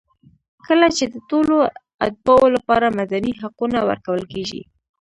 [0.67, 1.55] کله چې د ټولو
[2.05, 4.61] اتباعو لپاره مدني حقونه ورکول کېږي.